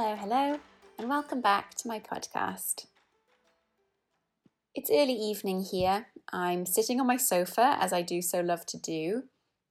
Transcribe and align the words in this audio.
Hello, 0.00 0.14
hello, 0.14 0.60
and 0.96 1.08
welcome 1.08 1.40
back 1.40 1.74
to 1.74 1.88
my 1.88 1.98
podcast. 1.98 2.86
It's 4.72 4.92
early 4.92 5.14
evening 5.14 5.64
here. 5.64 6.06
I'm 6.32 6.66
sitting 6.66 7.00
on 7.00 7.08
my 7.08 7.16
sofa, 7.16 7.76
as 7.80 7.92
I 7.92 8.02
do 8.02 8.22
so 8.22 8.40
love 8.40 8.64
to 8.66 8.78
do, 8.78 9.24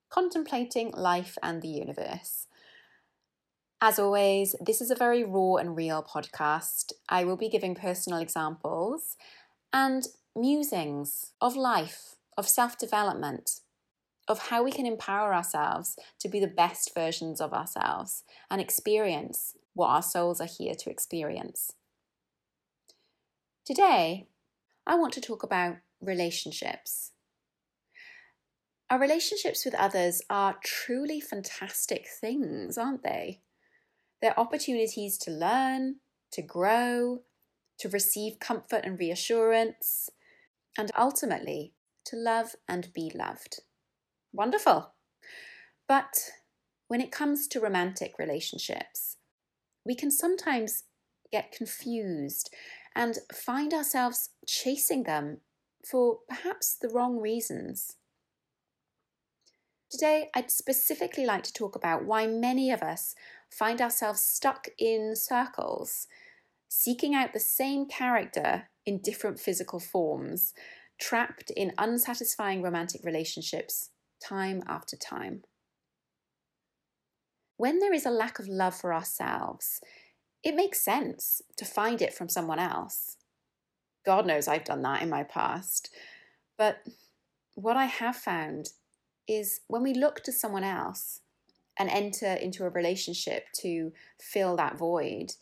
contemplating 0.09 0.91
life 0.91 1.37
and 1.41 1.61
the 1.61 1.69
universe. 1.69 2.47
As 3.79 3.99
always, 3.99 4.53
this 4.59 4.81
is 4.81 4.91
a 4.91 4.95
very 4.95 5.23
raw 5.23 5.55
and 5.55 5.77
real 5.77 6.03
podcast. 6.03 6.91
I 7.07 7.23
will 7.23 7.37
be 7.37 7.47
giving 7.47 7.73
personal 7.73 8.19
examples 8.19 9.15
and 9.71 10.07
musings 10.35 11.31
of 11.39 11.55
life, 11.55 12.15
of 12.37 12.49
self 12.49 12.77
development, 12.77 13.61
of 14.27 14.49
how 14.49 14.63
we 14.63 14.71
can 14.71 14.85
empower 14.85 15.33
ourselves 15.33 15.97
to 16.19 16.27
be 16.27 16.39
the 16.39 16.47
best 16.47 16.93
versions 16.93 17.39
of 17.39 17.53
ourselves 17.53 18.23
and 18.49 18.59
experience 18.59 19.55
what 19.73 19.89
our 19.89 20.01
souls 20.01 20.41
are 20.41 20.47
here 20.47 20.75
to 20.75 20.89
experience. 20.89 21.71
Today, 23.65 24.27
I 24.85 24.95
want 24.95 25.13
to 25.13 25.21
talk 25.21 25.43
about 25.43 25.77
relationships. 26.01 27.11
Our 28.89 28.99
relationships 28.99 29.65
with 29.65 29.75
others 29.75 30.21
are 30.29 30.57
truly 30.63 31.19
fantastic 31.19 32.07
things, 32.07 32.77
aren't 32.77 33.03
they? 33.03 33.41
They're 34.21 34.39
opportunities 34.39 35.17
to 35.19 35.31
learn, 35.31 35.97
to 36.31 36.41
grow, 36.41 37.23
to 37.79 37.89
receive 37.89 38.39
comfort 38.39 38.81
and 38.83 38.97
reassurance, 38.97 40.09
and 40.77 40.91
ultimately 40.97 41.73
to 42.05 42.15
love 42.15 42.55
and 42.67 42.91
be 42.93 43.11
loved. 43.13 43.59
Wonderful. 44.37 44.93
But 45.87 46.29
when 46.87 47.01
it 47.01 47.11
comes 47.11 47.47
to 47.47 47.59
romantic 47.59 48.19
relationships, 48.19 49.17
we 49.83 49.95
can 49.95 50.11
sometimes 50.11 50.83
get 51.31 51.51
confused 51.51 52.53
and 52.95 53.17
find 53.33 53.73
ourselves 53.73 54.29
chasing 54.45 55.03
them 55.03 55.41
for 55.83 56.19
perhaps 56.29 56.77
the 56.79 56.87
wrong 56.87 57.17
reasons. 57.17 57.95
Today, 59.89 60.29
I'd 60.35 60.51
specifically 60.51 61.25
like 61.25 61.43
to 61.43 61.53
talk 61.53 61.75
about 61.75 62.05
why 62.05 62.27
many 62.27 62.69
of 62.69 62.83
us 62.83 63.15
find 63.49 63.81
ourselves 63.81 64.21
stuck 64.21 64.67
in 64.77 65.15
circles, 65.15 66.05
seeking 66.69 67.15
out 67.15 67.33
the 67.33 67.39
same 67.39 67.87
character 67.87 68.69
in 68.85 68.99
different 68.99 69.39
physical 69.39 69.79
forms, 69.79 70.53
trapped 70.99 71.49
in 71.49 71.73
unsatisfying 71.79 72.61
romantic 72.61 73.03
relationships 73.03 73.89
time 74.19 74.63
after 74.67 74.95
time. 74.95 75.43
When 77.57 77.79
there 77.79 77.93
is 77.93 78.05
a 78.05 78.11
lack 78.11 78.39
of 78.39 78.47
love 78.47 78.75
for 78.75 78.93
ourselves, 78.93 79.81
it 80.43 80.55
makes 80.55 80.81
sense 80.81 81.41
to 81.57 81.65
find 81.65 82.01
it 82.01 82.13
from 82.13 82.29
someone 82.29 82.59
else. 82.59 83.17
God 84.05 84.25
knows 84.25 84.47
I've 84.47 84.63
done 84.63 84.83
that 84.83 85.01
in 85.01 85.09
my 85.09 85.23
past. 85.23 85.89
But 86.57 86.77
what 87.55 87.75
I 87.75 87.85
have 87.85 88.15
found 88.15 88.69
is 89.27 89.61
when 89.67 89.83
we 89.83 89.93
look 89.93 90.23
to 90.23 90.31
someone 90.31 90.63
else 90.63 91.21
and 91.77 91.89
enter 91.89 92.33
into 92.33 92.65
a 92.65 92.69
relationship 92.69 93.45
to 93.61 93.91
fill 94.19 94.55
that 94.55 94.77
void, 94.77 95.33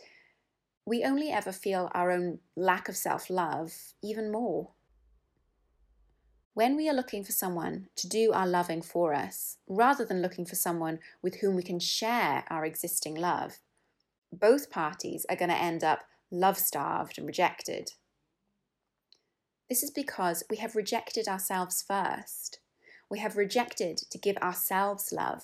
we 0.85 1.03
only 1.03 1.31
ever 1.31 1.51
feel 1.51 1.89
our 1.93 2.11
own 2.11 2.39
lack 2.55 2.87
of 2.89 2.95
self 2.95 3.29
love 3.29 3.73
even 4.03 4.31
more. 4.31 4.69
When 6.55 6.75
we 6.75 6.89
are 6.89 6.95
looking 6.95 7.23
for 7.23 7.31
someone 7.31 7.89
to 7.97 8.07
do 8.07 8.31
our 8.33 8.47
loving 8.47 8.81
for 8.81 9.13
us, 9.13 9.57
rather 9.67 10.03
than 10.03 10.23
looking 10.23 10.45
for 10.45 10.55
someone 10.55 10.97
with 11.21 11.35
whom 11.35 11.55
we 11.55 11.61
can 11.61 11.79
share 11.79 12.43
our 12.49 12.65
existing 12.65 13.13
love, 13.13 13.59
both 14.33 14.71
parties 14.71 15.27
are 15.29 15.35
going 15.35 15.51
to 15.51 15.61
end 15.61 15.83
up 15.83 16.05
love 16.31 16.57
starved 16.57 17.19
and 17.19 17.27
rejected. 17.27 17.91
This 19.69 19.83
is 19.83 19.91
because 19.91 20.43
we 20.49 20.57
have 20.57 20.75
rejected 20.75 21.27
ourselves 21.27 21.83
first. 21.87 22.59
We 23.11 23.19
have 23.19 23.37
rejected 23.37 23.97
to 24.09 24.17
give 24.17 24.37
ourselves 24.37 25.11
love 25.11 25.43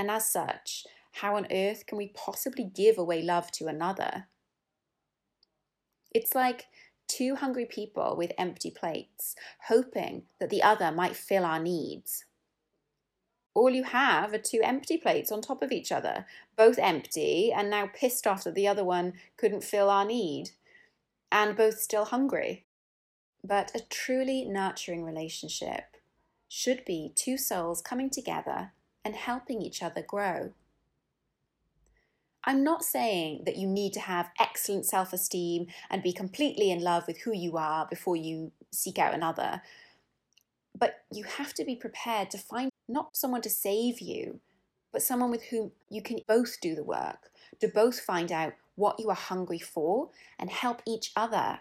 and 0.00 0.10
as 0.10 0.32
such, 0.32 0.86
how 1.12 1.36
on 1.36 1.46
earth 1.52 1.84
can 1.84 1.98
we 1.98 2.08
possibly 2.08 2.64
give 2.64 2.96
away 2.96 3.20
love 3.20 3.50
to 3.52 3.66
another? 3.66 4.28
It's 6.10 6.34
like 6.34 6.68
two 7.10 7.34
hungry 7.34 7.66
people 7.66 8.14
with 8.16 8.32
empty 8.38 8.70
plates, 8.70 9.34
hoping 9.66 10.22
that 10.38 10.48
the 10.48 10.62
other 10.62 10.92
might 10.92 11.16
fill 11.16 11.44
our 11.44 11.58
needs. 11.58 12.24
All 13.52 13.70
you 13.70 13.82
have 13.82 14.32
are 14.32 14.38
two 14.38 14.60
empty 14.62 14.96
plates 14.96 15.32
on 15.32 15.42
top 15.42 15.60
of 15.60 15.72
each 15.72 15.90
other, 15.90 16.24
both 16.56 16.78
empty 16.78 17.52
and 17.52 17.68
now 17.68 17.90
pissed 17.92 18.26
off 18.26 18.44
that 18.44 18.54
the 18.54 18.68
other 18.68 18.84
one 18.84 19.14
couldn't 19.36 19.64
fill 19.64 19.90
our 19.90 20.04
need, 20.04 20.50
and 21.32 21.56
both 21.56 21.80
still 21.80 22.04
hungry. 22.04 22.64
But 23.42 23.72
a 23.74 23.80
truly 23.80 24.44
nurturing 24.44 25.04
relationship 25.04 25.96
should 26.48 26.84
be 26.84 27.12
two 27.16 27.36
souls 27.36 27.82
coming 27.82 28.08
together 28.08 28.70
and 29.04 29.16
helping 29.16 29.62
each 29.62 29.82
other 29.82 30.02
grow. 30.02 30.52
I'm 32.44 32.64
not 32.64 32.84
saying 32.84 33.42
that 33.44 33.56
you 33.56 33.66
need 33.66 33.92
to 33.94 34.00
have 34.00 34.30
excellent 34.38 34.86
self 34.86 35.12
esteem 35.12 35.66
and 35.90 36.02
be 36.02 36.12
completely 36.12 36.70
in 36.70 36.82
love 36.82 37.04
with 37.06 37.20
who 37.22 37.34
you 37.34 37.56
are 37.56 37.86
before 37.88 38.16
you 38.16 38.52
seek 38.72 38.98
out 38.98 39.14
another. 39.14 39.62
But 40.76 41.04
you 41.12 41.24
have 41.24 41.52
to 41.54 41.64
be 41.64 41.76
prepared 41.76 42.30
to 42.30 42.38
find 42.38 42.70
not 42.88 43.16
someone 43.16 43.42
to 43.42 43.50
save 43.50 44.00
you, 44.00 44.40
but 44.92 45.02
someone 45.02 45.30
with 45.30 45.44
whom 45.44 45.72
you 45.90 46.02
can 46.02 46.20
both 46.26 46.60
do 46.60 46.74
the 46.74 46.84
work, 46.84 47.30
to 47.60 47.68
both 47.68 48.00
find 48.00 48.32
out 48.32 48.54
what 48.76 48.98
you 48.98 49.10
are 49.10 49.14
hungry 49.14 49.58
for 49.58 50.08
and 50.38 50.50
help 50.50 50.82
each 50.86 51.12
other. 51.14 51.60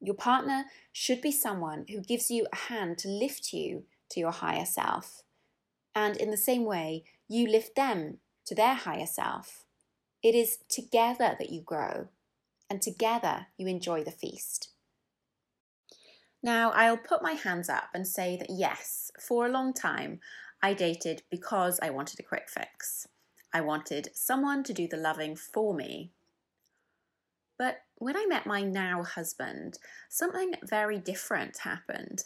Your 0.00 0.16
partner 0.16 0.64
should 0.92 1.22
be 1.22 1.32
someone 1.32 1.86
who 1.88 2.00
gives 2.00 2.30
you 2.30 2.46
a 2.52 2.56
hand 2.56 2.98
to 2.98 3.08
lift 3.08 3.52
you 3.52 3.84
to 4.10 4.20
your 4.20 4.32
higher 4.32 4.66
self 4.66 5.22
and 5.94 6.16
in 6.16 6.30
the 6.30 6.36
same 6.36 6.64
way, 6.64 7.04
you 7.28 7.48
lift 7.48 7.76
them 7.76 8.18
to 8.46 8.54
their 8.54 8.74
higher 8.74 9.06
self. 9.06 9.61
It 10.22 10.34
is 10.34 10.58
together 10.68 11.36
that 11.38 11.50
you 11.50 11.60
grow, 11.60 12.08
and 12.70 12.80
together 12.80 13.48
you 13.56 13.66
enjoy 13.66 14.04
the 14.04 14.10
feast. 14.10 14.68
Now, 16.42 16.70
I'll 16.72 16.96
put 16.96 17.22
my 17.22 17.32
hands 17.32 17.68
up 17.68 17.90
and 17.94 18.06
say 18.06 18.36
that 18.36 18.50
yes, 18.50 19.10
for 19.20 19.46
a 19.46 19.50
long 19.50 19.72
time, 19.72 20.20
I 20.62 20.74
dated 20.74 21.22
because 21.30 21.78
I 21.82 21.90
wanted 21.90 22.20
a 22.20 22.24
quick 22.24 22.48
fix. 22.48 23.08
I 23.52 23.60
wanted 23.60 24.10
someone 24.14 24.62
to 24.64 24.72
do 24.72 24.88
the 24.88 24.96
loving 24.96 25.36
for 25.36 25.74
me. 25.74 26.10
But 27.58 27.82
when 27.96 28.16
I 28.16 28.26
met 28.26 28.46
my 28.46 28.62
now 28.62 29.02
husband, 29.02 29.78
something 30.08 30.54
very 30.64 30.98
different 30.98 31.58
happened. 31.58 32.24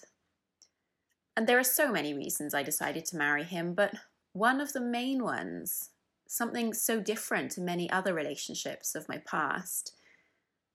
And 1.37 1.47
there 1.47 1.59
are 1.59 1.65
so 1.65 1.93
many 1.93 2.15
reasons 2.15 2.55
I 2.55 2.63
decided 2.63 3.05
to 3.07 3.17
marry 3.17 3.45
him, 3.45 3.75
but 3.75 3.95
one 4.33 4.61
of 4.61 4.73
the 4.73 4.81
main 4.81 5.23
ones, 5.23 5.91
something 6.29 6.73
so 6.73 7.01
different 7.01 7.53
to 7.53 7.61
many 7.61 7.89
other 7.91 8.15
relationships 8.15 8.95
of 8.95 9.09
my 9.09 9.19
past, 9.19 9.95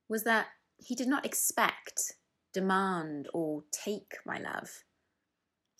was 0.09 0.23
that 0.23 0.47
he 0.77 0.95
did 0.95 1.07
not 1.07 1.25
expect, 1.25 2.13
demand, 2.53 3.27
or 3.33 3.63
take 3.71 4.17
my 4.25 4.39
love. 4.39 4.83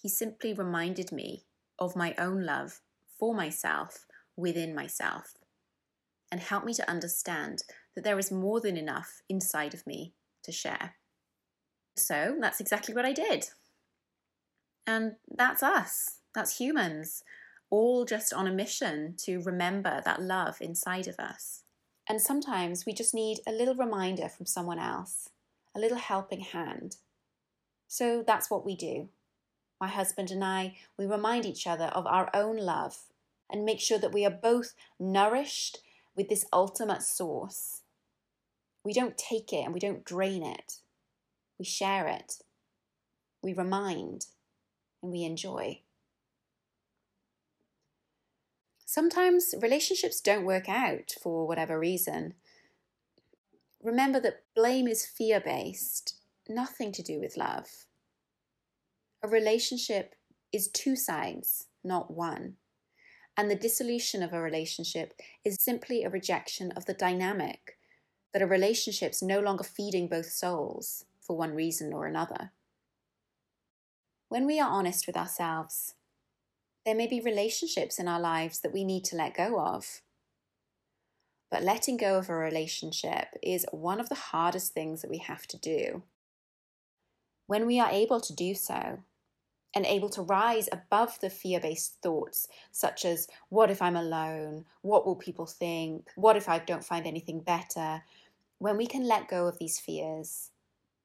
He 0.01 0.09
simply 0.09 0.53
reminded 0.53 1.11
me 1.11 1.45
of 1.79 1.95
my 1.95 2.15
own 2.17 2.45
love 2.45 2.81
for 3.17 3.33
myself 3.33 4.05
within 4.35 4.73
myself 4.73 5.35
and 6.31 6.39
helped 6.39 6.65
me 6.65 6.73
to 6.73 6.89
understand 6.89 7.63
that 7.95 8.03
there 8.03 8.17
is 8.17 8.31
more 8.31 8.61
than 8.61 8.77
enough 8.77 9.21
inside 9.27 9.73
of 9.73 9.85
me 9.85 10.13
to 10.43 10.51
share. 10.51 10.95
So 11.95 12.37
that's 12.39 12.61
exactly 12.61 12.95
what 12.95 13.05
I 13.05 13.11
did. 13.11 13.49
And 14.87 15.15
that's 15.29 15.61
us, 15.61 16.17
that's 16.33 16.57
humans, 16.57 17.23
all 17.71 18.05
just 18.05 18.33
on 18.33 18.45
a 18.45 18.51
mission 18.51 19.15
to 19.17 19.41
remember 19.41 20.01
that 20.05 20.21
love 20.21 20.57
inside 20.61 21.07
of 21.07 21.19
us. 21.19 21.63
And 22.07 22.21
sometimes 22.21 22.85
we 22.85 22.93
just 22.93 23.15
need 23.15 23.39
a 23.47 23.51
little 23.51 23.75
reminder 23.75 24.27
from 24.29 24.45
someone 24.45 24.77
else, 24.77 25.29
a 25.75 25.79
little 25.79 25.97
helping 25.97 26.41
hand. 26.41 26.97
So 27.87 28.23
that's 28.25 28.51
what 28.51 28.65
we 28.65 28.75
do. 28.75 29.09
My 29.79 29.87
husband 29.87 30.29
and 30.29 30.43
I, 30.43 30.75
we 30.97 31.05
remind 31.05 31.45
each 31.45 31.65
other 31.65 31.85
of 31.85 32.05
our 32.05 32.29
own 32.33 32.57
love 32.57 32.97
and 33.49 33.65
make 33.65 33.79
sure 33.79 33.97
that 33.97 34.13
we 34.13 34.25
are 34.25 34.29
both 34.29 34.73
nourished 34.99 35.79
with 36.15 36.29
this 36.29 36.45
ultimate 36.53 37.01
source. 37.01 37.81
We 38.83 38.93
don't 38.93 39.17
take 39.17 39.53
it 39.53 39.63
and 39.63 39.73
we 39.73 39.79
don't 39.79 40.05
drain 40.05 40.43
it. 40.43 40.79
We 41.57 41.65
share 41.65 42.07
it. 42.07 42.35
We 43.41 43.53
remind 43.53 44.25
and 45.01 45.11
we 45.11 45.23
enjoy. 45.23 45.81
Sometimes 48.91 49.55
relationships 49.61 50.19
don't 50.19 50.43
work 50.43 50.67
out 50.67 51.13
for 51.23 51.47
whatever 51.47 51.79
reason. 51.79 52.33
Remember 53.81 54.19
that 54.19 54.43
blame 54.53 54.85
is 54.85 55.05
fear 55.05 55.39
based, 55.39 56.15
nothing 56.49 56.91
to 56.91 57.01
do 57.01 57.17
with 57.17 57.37
love. 57.37 57.85
A 59.23 59.29
relationship 59.29 60.15
is 60.51 60.67
two 60.67 60.97
sides, 60.97 61.67
not 61.85 62.11
one. 62.11 62.55
And 63.37 63.49
the 63.49 63.55
dissolution 63.55 64.21
of 64.21 64.33
a 64.33 64.41
relationship 64.41 65.13
is 65.45 65.55
simply 65.63 66.03
a 66.03 66.09
rejection 66.09 66.73
of 66.73 66.85
the 66.85 66.93
dynamic 66.93 67.77
that 68.33 68.41
a 68.41 68.45
relationship's 68.45 69.23
no 69.23 69.39
longer 69.39 69.63
feeding 69.63 70.09
both 70.09 70.31
souls 70.31 71.05
for 71.21 71.37
one 71.37 71.55
reason 71.55 71.93
or 71.93 72.07
another. 72.07 72.51
When 74.27 74.45
we 74.45 74.59
are 74.59 74.69
honest 74.69 75.07
with 75.07 75.15
ourselves, 75.15 75.93
there 76.85 76.95
may 76.95 77.07
be 77.07 77.21
relationships 77.21 77.99
in 77.99 78.07
our 78.07 78.19
lives 78.19 78.59
that 78.61 78.73
we 78.73 78.83
need 78.83 79.03
to 79.05 79.15
let 79.15 79.35
go 79.35 79.59
of. 79.59 80.01
But 81.49 81.63
letting 81.63 81.97
go 81.97 82.17
of 82.17 82.29
a 82.29 82.35
relationship 82.35 83.27
is 83.43 83.65
one 83.71 83.99
of 83.99 84.09
the 84.09 84.15
hardest 84.15 84.73
things 84.73 85.01
that 85.01 85.11
we 85.11 85.17
have 85.17 85.45
to 85.47 85.57
do. 85.57 86.03
When 87.47 87.65
we 87.65 87.79
are 87.79 87.91
able 87.91 88.21
to 88.21 88.33
do 88.33 88.55
so, 88.55 88.99
and 89.73 89.85
able 89.85 90.09
to 90.09 90.21
rise 90.21 90.67
above 90.71 91.19
the 91.21 91.29
fear 91.29 91.59
based 91.59 91.97
thoughts, 92.01 92.47
such 92.71 93.05
as, 93.05 93.27
what 93.49 93.71
if 93.71 93.81
I'm 93.81 93.95
alone? 93.95 94.65
What 94.81 95.05
will 95.05 95.15
people 95.15 95.45
think? 95.45 96.07
What 96.15 96.35
if 96.35 96.49
I 96.49 96.59
don't 96.59 96.83
find 96.83 97.07
anything 97.07 97.39
better? 97.39 98.03
When 98.59 98.77
we 98.77 98.85
can 98.85 99.07
let 99.07 99.29
go 99.29 99.47
of 99.47 99.57
these 99.57 99.79
fears 99.79 100.51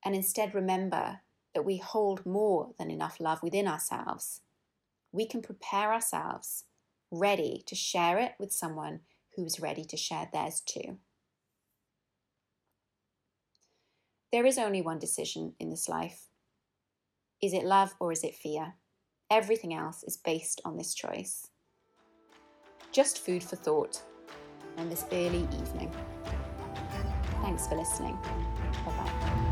and 0.04 0.14
instead 0.14 0.54
remember 0.54 1.20
that 1.54 1.64
we 1.64 1.78
hold 1.78 2.26
more 2.26 2.70
than 2.78 2.90
enough 2.90 3.18
love 3.20 3.42
within 3.42 3.68
ourselves, 3.68 4.40
we 5.16 5.26
can 5.26 5.42
prepare 5.42 5.92
ourselves 5.92 6.64
ready 7.10 7.62
to 7.66 7.74
share 7.74 8.18
it 8.18 8.32
with 8.38 8.52
someone 8.52 9.00
who's 9.34 9.58
ready 9.58 9.84
to 9.84 9.96
share 9.96 10.28
theirs 10.32 10.60
too. 10.60 10.98
There 14.32 14.46
is 14.46 14.58
only 14.58 14.82
one 14.82 14.98
decision 14.98 15.54
in 15.58 15.70
this 15.70 15.88
life. 15.88 16.26
Is 17.42 17.52
it 17.52 17.64
love 17.64 17.94
or 17.98 18.12
is 18.12 18.24
it 18.24 18.34
fear? 18.34 18.74
Everything 19.30 19.72
else 19.72 20.04
is 20.04 20.16
based 20.16 20.60
on 20.64 20.76
this 20.76 20.94
choice. 20.94 21.48
Just 22.92 23.24
food 23.24 23.42
for 23.42 23.56
thought 23.56 24.02
on 24.76 24.88
this 24.88 25.04
early 25.12 25.42
evening. 25.42 25.92
Thanks 27.42 27.66
for 27.66 27.76
listening. 27.76 28.18
Bye 28.84 28.92
bye. 28.96 29.45